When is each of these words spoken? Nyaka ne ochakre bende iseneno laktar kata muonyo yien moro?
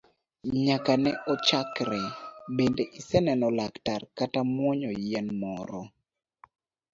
Nyaka 0.65 0.93
ne 1.03 1.11
ochakre 1.33 2.01
bende 2.55 2.83
iseneno 2.99 3.47
laktar 3.57 4.01
kata 4.17 4.39
muonyo 4.53 4.91
yien 5.03 5.27
moro? 5.41 5.81